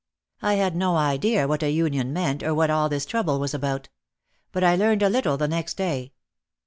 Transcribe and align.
I 0.41 0.55
had 0.55 0.75
no 0.75 0.95
idea 0.97 1.47
what 1.47 1.61
a 1.61 1.69
union 1.69 2.11
meant 2.11 2.41
or 2.41 2.55
what 2.55 2.71
all 2.71 2.89
this 2.89 3.05
trouble 3.05 3.39
was 3.39 3.53
about. 3.53 3.89
But 4.51 4.63
I 4.63 4.75
learned 4.75 5.03
a 5.03 5.09
little 5.09 5.37
the 5.37 5.47
next 5.47 5.77
day. 5.77 6.13